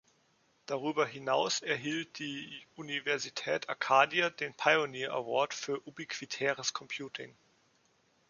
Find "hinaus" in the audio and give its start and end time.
1.05-1.61